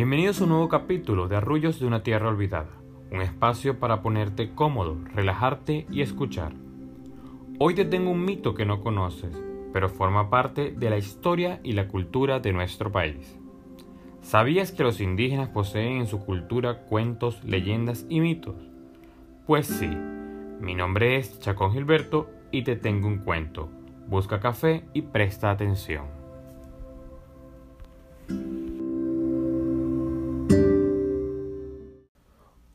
[0.00, 2.70] Bienvenidos a un nuevo capítulo de Arrullos de una Tierra Olvidada,
[3.10, 6.54] un espacio para ponerte cómodo, relajarte y escuchar.
[7.58, 9.38] Hoy te tengo un mito que no conoces,
[9.74, 13.38] pero forma parte de la historia y la cultura de nuestro país.
[14.22, 18.56] ¿Sabías que los indígenas poseen en su cultura cuentos, leyendas y mitos?
[19.46, 19.90] Pues sí,
[20.60, 23.68] mi nombre es Chacón Gilberto y te tengo un cuento.
[24.08, 26.06] Busca café y presta atención.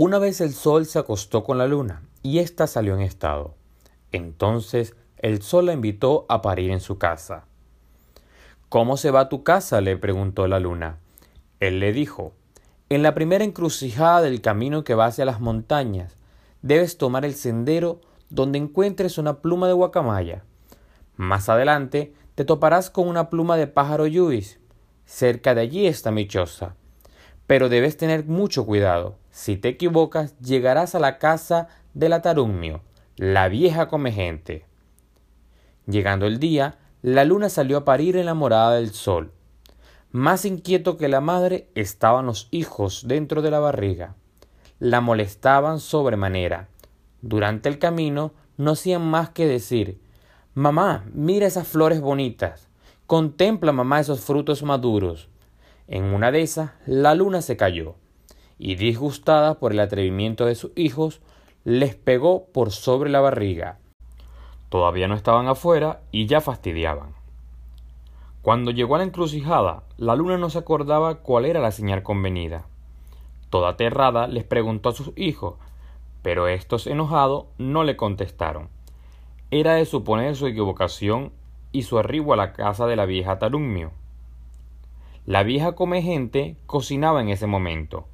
[0.00, 3.56] Una vez el sol se acostó con la luna y ésta salió en estado.
[4.12, 7.46] Entonces el sol la invitó a parir en su casa.
[8.68, 9.80] ¿Cómo se va a tu casa?
[9.80, 10.98] le preguntó la luna.
[11.58, 12.32] Él le dijo,
[12.88, 16.14] en la primera encrucijada del camino que va hacia las montañas,
[16.62, 20.44] debes tomar el sendero donde encuentres una pluma de guacamaya.
[21.16, 24.60] Más adelante te toparás con una pluma de pájaro yuis.
[25.06, 26.76] Cerca de allí está mi choza.
[27.48, 29.16] Pero debes tener mucho cuidado.
[29.38, 32.82] Si te equivocas, llegarás a la casa de la Tarumio,
[33.14, 34.66] la vieja come gente.
[35.86, 39.30] Llegando el día, la luna salió a parir en la morada del sol.
[40.10, 44.16] Más inquieto que la madre estaban los hijos dentro de la barriga.
[44.80, 46.66] La molestaban sobremanera.
[47.22, 50.00] Durante el camino no hacían más que decir
[50.54, 52.66] Mamá, mira esas flores bonitas.
[53.06, 55.28] Contempla, mamá, esos frutos maduros.
[55.86, 57.94] En una de esas, la luna se cayó,
[58.58, 61.20] y disgustada por el atrevimiento de sus hijos,
[61.64, 63.78] les pegó por sobre la barriga.
[64.68, 67.14] Todavía no estaban afuera y ya fastidiaban.
[68.42, 72.66] Cuando llegó a la encrucijada, la luna no se acordaba cuál era la señal convenida.
[73.50, 75.54] Toda aterrada les preguntó a sus hijos,
[76.22, 78.68] pero estos enojados no le contestaron.
[79.50, 81.32] Era de suponer su equivocación
[81.72, 83.92] y su arribo a la casa de la vieja Tarumio.
[85.26, 88.06] La vieja come gente cocinaba en ese momento.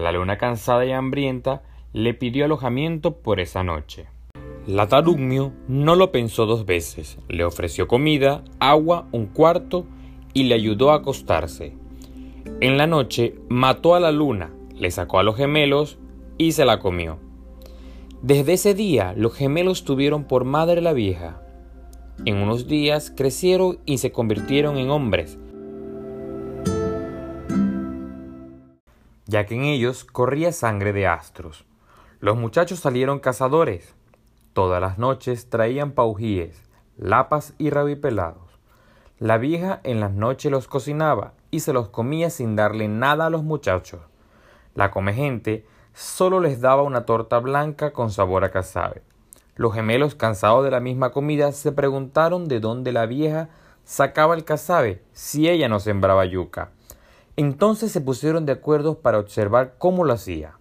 [0.00, 1.62] La luna cansada y hambrienta
[1.92, 4.06] le pidió alojamiento por esa noche.
[4.66, 9.84] La tarumio no lo pensó dos veces, le ofreció comida, agua, un cuarto
[10.32, 11.74] y le ayudó a acostarse.
[12.62, 15.98] En la noche mató a la luna, le sacó a los gemelos
[16.38, 17.18] y se la comió.
[18.22, 21.42] Desde ese día los gemelos tuvieron por madre la vieja.
[22.24, 25.38] En unos días crecieron y se convirtieron en hombres,
[29.30, 31.64] ya que en ellos corría sangre de astros.
[32.18, 33.94] Los muchachos salieron cazadores.
[34.54, 36.68] Todas las noches traían paujíes,
[36.98, 38.58] lapas y rabipelados.
[39.20, 43.30] La vieja en las noches los cocinaba y se los comía sin darle nada a
[43.30, 44.00] los muchachos.
[44.74, 45.64] La comegente
[45.94, 49.02] solo les daba una torta blanca con sabor a casabe.
[49.54, 53.48] Los gemelos, cansados de la misma comida, se preguntaron de dónde la vieja
[53.84, 56.72] sacaba el casabe si ella no sembraba yuca.
[57.36, 60.58] Entonces se pusieron de acuerdo para observar cómo lo hacía.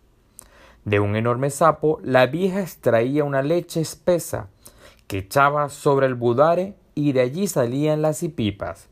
[0.86, 4.48] De un enorme sapo, la vieja extraía una leche espesa
[5.08, 8.88] que echaba sobre el budare y de allí salían las hipipas.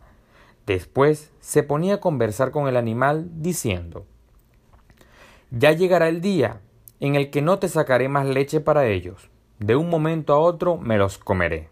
[0.65, 4.05] Después se ponía a conversar con el animal diciendo
[5.49, 6.59] Ya llegará el día
[6.99, 9.29] en el que no te sacaré más leche para ellos.
[9.59, 11.69] De un momento a otro me los comeré.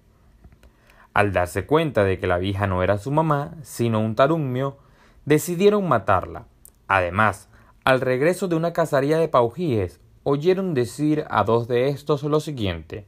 [1.14, 4.78] Al darse cuenta de que la vieja no era su mamá, sino un tarumio,
[5.26, 6.46] decidieron matarla.
[6.88, 7.50] Además,
[7.84, 13.06] al regreso de una cazaría de paujíes, oyeron decir a dos de estos lo siguiente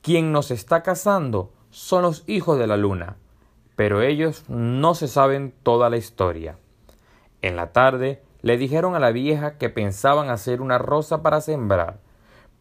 [0.00, 3.16] Quien nos está cazando son los hijos de la luna,
[3.76, 6.56] pero ellos no se saben toda la historia.
[7.42, 11.98] En la tarde le dijeron a la vieja que pensaban hacer una rosa para sembrar,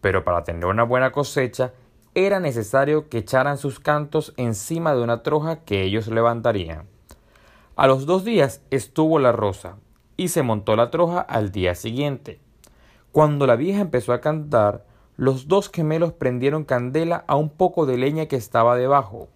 [0.01, 1.73] pero para tener una buena cosecha
[2.15, 6.92] era necesario que echaran sus cantos encima de una troja que ellos levantarían.
[7.75, 9.77] A los dos días estuvo la rosa
[10.15, 12.39] y se montó la troja al día siguiente.
[13.11, 14.85] Cuando la vieja empezó a cantar,
[15.17, 19.27] los dos gemelos prendieron candela a un poco de leña que estaba debajo.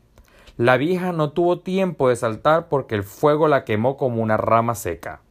[0.55, 4.75] La vieja no tuvo tiempo de saltar porque el fuego la quemó como una rama
[4.75, 5.22] seca.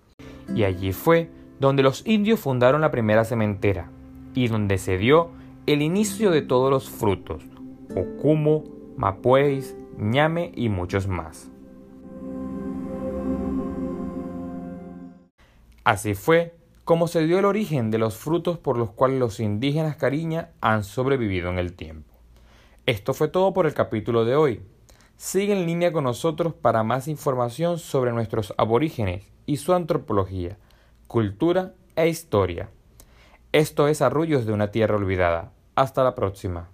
[0.52, 1.30] Y allí fue
[1.60, 3.88] donde los indios fundaron la primera cementera
[4.34, 5.30] y donde se dio
[5.66, 7.44] el inicio de todos los frutos,
[7.94, 8.64] ocumo,
[8.96, 11.50] mapueis, ñame y muchos más.
[15.86, 16.52] Así fue
[16.82, 20.82] como se dio el origen de los frutos por los cuales los indígenas cariña han
[20.82, 22.12] sobrevivido en el tiempo.
[22.86, 24.62] Esto fue todo por el capítulo de hoy.
[25.16, 30.58] Sigue en línea con nosotros para más información sobre nuestros aborígenes y su antropología,
[31.06, 32.68] cultura e historia.
[33.52, 35.52] Esto es Arrullos de una Tierra Olvidada.
[35.76, 36.68] Hasta la próxima.